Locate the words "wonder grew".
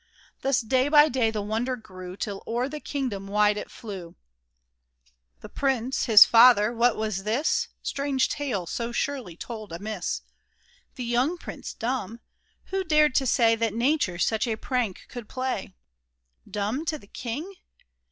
1.43-2.17